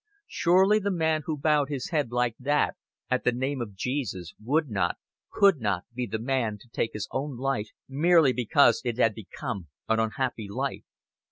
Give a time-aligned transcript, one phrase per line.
[0.25, 2.75] Surely the man who bowed his head like that
[3.11, 4.97] at the name of Jesus would not,
[5.31, 9.67] could not, be the man to take his own life merely because it had become
[9.87, 10.85] an unhappy life.